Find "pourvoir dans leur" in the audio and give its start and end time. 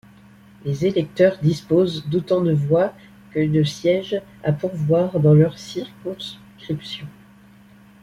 4.51-5.59